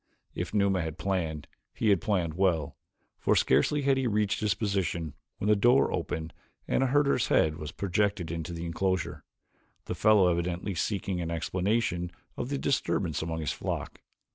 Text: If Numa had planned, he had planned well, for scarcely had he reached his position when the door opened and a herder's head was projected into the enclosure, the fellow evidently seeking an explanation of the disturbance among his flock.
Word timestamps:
If 0.33 0.51
Numa 0.51 0.81
had 0.81 0.97
planned, 0.97 1.47
he 1.75 1.89
had 1.89 2.01
planned 2.01 2.33
well, 2.33 2.75
for 3.19 3.35
scarcely 3.35 3.83
had 3.83 3.97
he 3.97 4.07
reached 4.07 4.39
his 4.39 4.55
position 4.55 5.13
when 5.37 5.47
the 5.47 5.55
door 5.55 5.93
opened 5.93 6.33
and 6.67 6.81
a 6.81 6.87
herder's 6.87 7.27
head 7.27 7.57
was 7.57 7.71
projected 7.71 8.31
into 8.31 8.51
the 8.51 8.65
enclosure, 8.65 9.23
the 9.85 9.93
fellow 9.93 10.27
evidently 10.31 10.73
seeking 10.73 11.21
an 11.21 11.29
explanation 11.29 12.11
of 12.35 12.49
the 12.49 12.57
disturbance 12.57 13.21
among 13.21 13.41
his 13.41 13.51
flock. 13.53 14.01